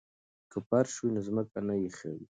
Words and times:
که 0.51 0.57
فرش 0.69 0.93
وي 0.99 1.09
نو 1.13 1.21
ځمکه 1.27 1.59
نه 1.67 1.75
یخوي. 1.85 2.25